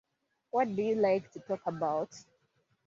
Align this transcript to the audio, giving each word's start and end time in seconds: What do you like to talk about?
What 0.49 0.75
do 0.75 0.81
you 0.81 0.95
like 0.95 1.31
to 1.33 1.39
talk 1.41 1.61
about? 1.67 2.09